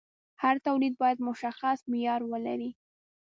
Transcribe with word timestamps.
هر 0.43 0.55
تولید 0.65 0.93
باید 1.01 1.19
مشخص 1.27 1.79
معیار 1.91 2.21
ولري. 2.31 2.71